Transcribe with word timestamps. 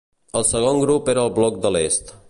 El 0.39 0.45
segon 0.51 0.81
grup 0.85 1.13
era 1.15 1.27
el 1.27 1.33
Bloc 1.37 1.61
de 1.67 1.77
l'Est. 1.77 2.15